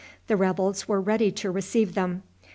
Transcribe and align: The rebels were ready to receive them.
The 0.25 0.35
rebels 0.35 0.87
were 0.87 0.99
ready 0.99 1.31
to 1.33 1.51
receive 1.51 1.93
them. 1.93 2.23